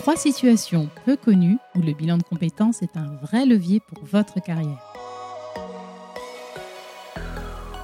Trois 0.00 0.16
situations 0.16 0.88
peu 1.04 1.16
connues 1.16 1.58
où 1.74 1.82
le 1.82 1.92
bilan 1.92 2.18
de 2.18 2.22
compétences 2.22 2.82
est 2.82 2.96
un 2.96 3.16
vrai 3.20 3.44
levier 3.44 3.80
pour 3.80 4.04
votre 4.04 4.40
carrière. 4.40 4.80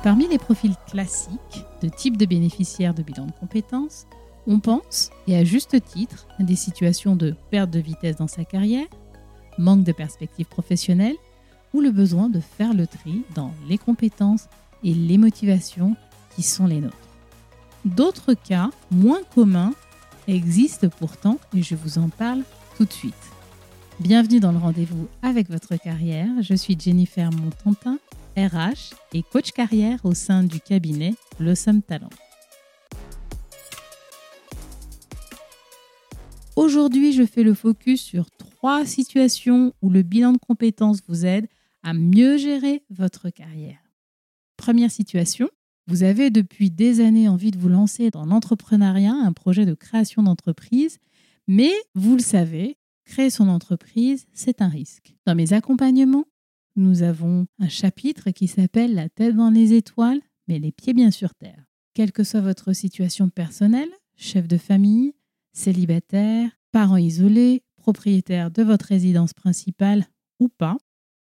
Parmi 0.02 0.28
les 0.28 0.38
profils 0.38 0.76
classiques 0.86 1.64
de 1.82 1.88
type 1.88 2.16
de 2.16 2.24
bénéficiaires 2.24 2.94
de 2.94 3.02
bilan 3.02 3.26
de 3.26 3.32
compétences, 3.32 4.06
on 4.46 4.60
pense, 4.60 5.10
et 5.26 5.36
à 5.36 5.44
juste 5.44 5.84
titre, 5.84 6.26
à 6.38 6.44
des 6.44 6.56
situations 6.56 7.16
de 7.16 7.34
perte 7.50 7.70
de 7.70 7.80
vitesse 7.80 8.16
dans 8.16 8.28
sa 8.28 8.44
carrière, 8.44 8.86
manque 9.58 9.84
de 9.84 9.92
perspective 9.92 10.46
professionnelle 10.46 11.16
ou 11.72 11.80
le 11.80 11.90
besoin 11.90 12.28
de 12.28 12.40
faire 12.40 12.74
le 12.74 12.86
tri 12.86 13.22
dans 13.34 13.52
les 13.68 13.78
compétences 13.78 14.48
et 14.82 14.94
les 14.94 15.18
motivations 15.18 15.96
qui 16.34 16.42
sont 16.42 16.66
les 16.66 16.80
nôtres. 16.80 16.96
D'autres 17.84 18.34
cas, 18.34 18.70
moins 18.90 19.20
communs, 19.34 19.72
existent 20.28 20.88
pourtant 20.88 21.38
et 21.54 21.62
je 21.62 21.74
vous 21.74 21.98
en 21.98 22.08
parle 22.08 22.42
tout 22.76 22.84
de 22.84 22.92
suite. 22.92 23.14
Bienvenue 24.00 24.40
dans 24.40 24.52
le 24.52 24.58
rendez-vous 24.58 25.08
avec 25.22 25.48
votre 25.48 25.76
carrière. 25.76 26.28
Je 26.40 26.54
suis 26.54 26.76
Jennifer 26.78 27.30
Montantin, 27.30 27.98
RH 28.36 28.94
et 29.12 29.22
coach 29.22 29.52
carrière 29.52 30.00
au 30.04 30.14
sein 30.14 30.42
du 30.42 30.60
cabinet 30.60 31.14
Blossom 31.38 31.82
Talent. 31.82 32.10
Aujourd'hui, 36.56 37.12
je 37.12 37.24
fais 37.24 37.42
le 37.42 37.54
focus 37.54 38.00
sur 38.00 38.30
trois 38.30 38.86
situations 38.86 39.74
où 39.82 39.90
le 39.90 40.02
bilan 40.02 40.32
de 40.32 40.38
compétences 40.38 41.00
vous 41.06 41.26
aide 41.26 41.46
à 41.82 41.94
mieux 41.94 42.36
gérer 42.36 42.82
votre 42.90 43.30
carrière. 43.30 43.78
Première 44.56 44.90
situation, 44.90 45.50
vous 45.86 46.02
avez 46.02 46.30
depuis 46.30 46.70
des 46.70 47.00
années 47.00 47.28
envie 47.28 47.50
de 47.50 47.58
vous 47.58 47.68
lancer 47.68 48.10
dans 48.10 48.24
l'entrepreneuriat, 48.24 49.12
un 49.12 49.32
projet 49.32 49.66
de 49.66 49.74
création 49.74 50.22
d'entreprise, 50.22 50.98
mais 51.46 51.72
vous 51.94 52.16
le 52.16 52.22
savez, 52.22 52.78
créer 53.04 53.30
son 53.30 53.48
entreprise, 53.48 54.26
c'est 54.32 54.62
un 54.62 54.68
risque. 54.68 55.14
Dans 55.26 55.34
mes 55.34 55.52
accompagnements, 55.52 56.24
nous 56.76 57.02
avons 57.02 57.46
un 57.58 57.68
chapitre 57.68 58.30
qui 58.30 58.48
s'appelle 58.48 58.94
La 58.94 59.08
tête 59.08 59.36
dans 59.36 59.50
les 59.50 59.74
étoiles, 59.74 60.20
mais 60.48 60.58
les 60.58 60.72
pieds 60.72 60.94
bien 60.94 61.10
sur 61.10 61.34
terre. 61.34 61.64
Quelle 61.92 62.12
que 62.12 62.24
soit 62.24 62.40
votre 62.40 62.72
situation 62.72 63.28
personnelle, 63.28 63.90
chef 64.16 64.48
de 64.48 64.56
famille, 64.56 65.14
célibataire, 65.52 66.50
parent 66.72 66.96
isolé, 66.96 67.62
propriétaire 67.76 68.50
de 68.50 68.62
votre 68.62 68.86
résidence 68.86 69.34
principale 69.34 70.06
ou 70.40 70.48
pas, 70.48 70.76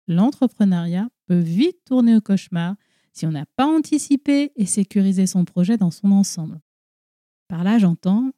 l'entrepreneuriat 0.08 1.08
peut 1.26 1.38
vite 1.38 1.78
tourner 1.84 2.16
au 2.16 2.20
cauchemar 2.20 2.76
si 3.16 3.24
on 3.24 3.32
n'a 3.32 3.46
pas 3.56 3.66
anticipé 3.66 4.52
et 4.56 4.66
sécurisé 4.66 5.26
son 5.26 5.46
projet 5.46 5.78
dans 5.78 5.90
son 5.90 6.12
ensemble. 6.12 6.60
Par 7.48 7.64
là, 7.64 7.78
j'entends 7.78 8.30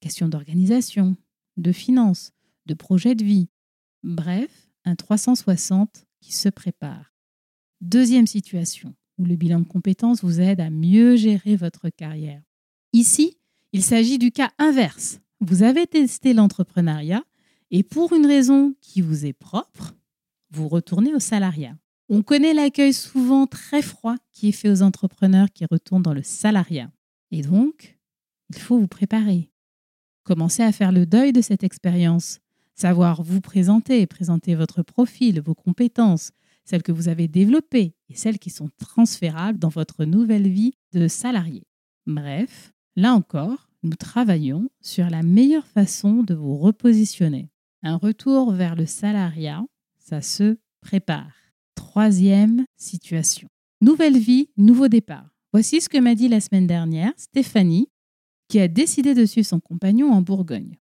questions 0.00 0.28
d'organisation, 0.28 1.16
de 1.56 1.72
finances, 1.72 2.32
de 2.66 2.74
projet 2.74 3.14
de 3.14 3.24
vie. 3.24 3.48
Bref, 4.02 4.68
un 4.84 4.96
360 4.96 6.06
qui 6.20 6.32
se 6.32 6.50
prépare. 6.50 7.14
Deuxième 7.80 8.26
situation 8.26 8.94
où 9.16 9.24
le 9.24 9.34
bilan 9.34 9.60
de 9.60 9.66
compétences 9.66 10.22
vous 10.22 10.40
aide 10.40 10.60
à 10.60 10.68
mieux 10.68 11.16
gérer 11.16 11.56
votre 11.56 11.88
carrière. 11.88 12.42
Ici, 12.92 13.38
il 13.72 13.82
s'agit 13.82 14.18
du 14.18 14.30
cas 14.30 14.50
inverse. 14.58 15.20
Vous 15.40 15.62
avez 15.62 15.86
testé 15.86 16.34
l'entrepreneuriat 16.34 17.24
et 17.70 17.82
pour 17.82 18.12
une 18.12 18.26
raison 18.26 18.74
qui 18.82 19.00
vous 19.00 19.24
est 19.24 19.32
propre, 19.32 19.94
vous 20.50 20.68
retournez 20.68 21.14
au 21.14 21.18
salariat. 21.18 21.76
On 22.10 22.22
connaît 22.22 22.54
l'accueil 22.54 22.94
souvent 22.94 23.46
très 23.46 23.82
froid 23.82 24.16
qui 24.32 24.48
est 24.48 24.52
fait 24.52 24.70
aux 24.70 24.82
entrepreneurs 24.82 25.48
qui 25.52 25.66
retournent 25.66 26.02
dans 26.02 26.14
le 26.14 26.22
salariat. 26.22 26.90
Et 27.30 27.42
donc, 27.42 27.98
il 28.48 28.58
faut 28.58 28.78
vous 28.78 28.88
préparer. 28.88 29.50
Commencez 30.24 30.62
à 30.62 30.72
faire 30.72 30.90
le 30.90 31.04
deuil 31.04 31.34
de 31.34 31.42
cette 31.42 31.64
expérience, 31.64 32.40
savoir 32.74 33.22
vous 33.22 33.42
présenter, 33.42 34.06
présenter 34.06 34.54
votre 34.54 34.82
profil, 34.82 35.42
vos 35.42 35.54
compétences, 35.54 36.30
celles 36.64 36.82
que 36.82 36.92
vous 36.92 37.08
avez 37.08 37.28
développées 37.28 37.94
et 38.08 38.14
celles 38.14 38.38
qui 38.38 38.50
sont 38.50 38.70
transférables 38.78 39.58
dans 39.58 39.68
votre 39.68 40.06
nouvelle 40.06 40.48
vie 40.48 40.72
de 40.94 41.08
salarié. 41.08 41.66
Bref, 42.06 42.72
là 42.96 43.12
encore, 43.12 43.68
nous 43.82 43.96
travaillons 43.96 44.70
sur 44.80 45.10
la 45.10 45.22
meilleure 45.22 45.66
façon 45.66 46.22
de 46.22 46.34
vous 46.34 46.56
repositionner. 46.56 47.50
Un 47.82 47.96
retour 47.96 48.52
vers 48.52 48.76
le 48.76 48.86
salariat, 48.86 49.62
ça 49.98 50.22
se 50.22 50.56
prépare. 50.80 51.47
Troisième 51.78 52.66
situation. 52.76 53.46
Nouvelle 53.80 54.18
vie, 54.18 54.48
nouveau 54.56 54.88
départ. 54.88 55.28
Voici 55.52 55.80
ce 55.80 55.88
que 55.88 55.98
m'a 55.98 56.16
dit 56.16 56.26
la 56.26 56.40
semaine 56.40 56.66
dernière 56.66 57.12
Stéphanie, 57.16 57.88
qui 58.48 58.58
a 58.58 58.66
décidé 58.66 59.14
de 59.14 59.24
suivre 59.24 59.46
son 59.46 59.60
compagnon 59.60 60.10
en 60.10 60.20
Bourgogne. 60.20 60.76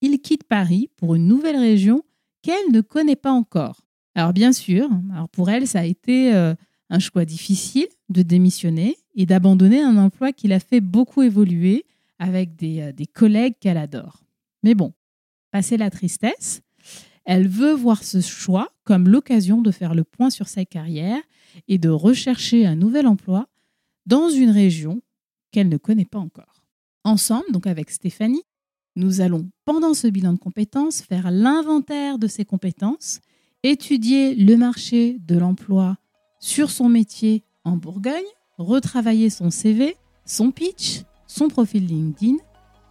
Il 0.00 0.20
quitte 0.20 0.42
Paris 0.42 0.90
pour 0.96 1.14
une 1.14 1.28
nouvelle 1.28 1.56
région 1.56 2.02
qu'elle 2.42 2.72
ne 2.72 2.80
connaît 2.80 3.14
pas 3.14 3.30
encore. 3.30 3.82
Alors 4.16 4.32
bien 4.32 4.52
sûr, 4.52 4.90
pour 5.30 5.50
elle, 5.50 5.68
ça 5.68 5.80
a 5.80 5.84
été 5.84 6.34
euh, 6.34 6.56
un 6.90 6.98
choix 6.98 7.24
difficile 7.24 7.86
de 8.08 8.22
démissionner 8.22 8.96
et 9.14 9.26
d'abandonner 9.26 9.82
un 9.82 9.96
emploi 9.96 10.32
qui 10.32 10.48
l'a 10.48 10.58
fait 10.58 10.80
beaucoup 10.80 11.22
évoluer 11.22 11.84
avec 12.18 12.56
des, 12.56 12.80
euh, 12.80 12.92
des 12.92 13.06
collègues 13.06 13.54
qu'elle 13.60 13.78
adore. 13.78 14.24
Mais 14.64 14.74
bon, 14.74 14.94
passer 15.52 15.76
la 15.76 15.90
tristesse, 15.90 16.60
elle 17.24 17.48
veut 17.48 17.72
voir 17.72 18.04
ce 18.04 18.20
choix 18.20 18.70
comme 18.84 19.08
l'occasion 19.08 19.62
de 19.62 19.70
faire 19.70 19.94
le 19.94 20.04
point 20.04 20.30
sur 20.30 20.48
sa 20.48 20.64
carrière 20.64 21.20
et 21.68 21.78
de 21.78 21.88
rechercher 21.88 22.66
un 22.66 22.76
nouvel 22.76 23.06
emploi 23.06 23.48
dans 24.06 24.28
une 24.28 24.50
région 24.50 25.00
qu'elle 25.50 25.68
ne 25.68 25.76
connaît 25.76 26.04
pas 26.04 26.18
encore. 26.18 26.64
Ensemble, 27.04 27.50
donc 27.52 27.66
avec 27.66 27.90
Stéphanie, 27.90 28.42
nous 28.96 29.20
allons, 29.20 29.48
pendant 29.64 29.94
ce 29.94 30.06
bilan 30.06 30.34
de 30.34 30.38
compétences, 30.38 31.02
faire 31.02 31.30
l'inventaire 31.30 32.18
de 32.18 32.26
ses 32.26 32.44
compétences, 32.44 33.20
étudier 33.62 34.34
le 34.34 34.56
marché 34.56 35.18
de 35.26 35.36
l'emploi 35.36 35.96
sur 36.38 36.70
son 36.70 36.88
métier 36.88 37.44
en 37.64 37.76
Bourgogne, 37.76 38.22
retravailler 38.58 39.30
son 39.30 39.50
CV, 39.50 39.96
son 40.26 40.50
pitch, 40.50 41.02
son 41.26 41.48
profil 41.48 41.86
LinkedIn, 41.86 42.36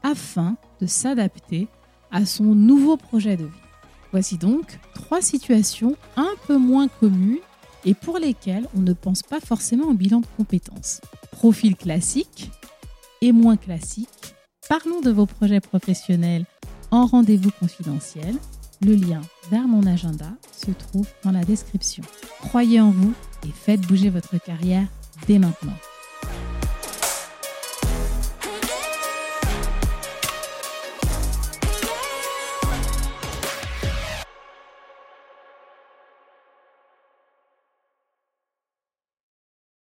afin 0.01 0.57
de 0.81 0.87
s'adapter 0.87 1.67
à 2.11 2.25
son 2.25 2.55
nouveau 2.55 2.97
projet 2.97 3.37
de 3.37 3.45
vie. 3.45 3.62
Voici 4.13 4.37
donc 4.37 4.79
trois 4.93 5.23
situations 5.23 5.97
un 6.17 6.31
peu 6.45 6.57
moins 6.57 6.87
communes 6.87 7.39
et 7.83 7.95
pour 7.95 8.19
lesquelles 8.19 8.67
on 8.77 8.79
ne 8.79 8.93
pense 8.93 9.23
pas 9.23 9.39
forcément 9.39 9.87
au 9.87 9.95
bilan 9.95 10.19
de 10.21 10.27
compétences. 10.37 11.01
Profil 11.31 11.75
classique 11.75 12.51
et 13.21 13.31
moins 13.31 13.57
classique. 13.57 14.35
Parlons 14.69 15.01
de 15.01 15.09
vos 15.09 15.25
projets 15.25 15.59
professionnels 15.59 16.45
en 16.91 17.07
rendez-vous 17.07 17.49
confidentiel. 17.59 18.35
Le 18.85 18.93
lien 18.93 19.21
vers 19.49 19.67
mon 19.67 19.87
agenda 19.87 20.31
se 20.51 20.69
trouve 20.69 21.07
dans 21.23 21.31
la 21.31 21.43
description. 21.43 22.03
Croyez 22.39 22.81
en 22.81 22.91
vous 22.91 23.13
et 23.47 23.51
faites 23.51 23.81
bouger 23.81 24.11
votre 24.11 24.37
carrière 24.37 24.87
dès 25.27 25.39
maintenant. 25.39 25.73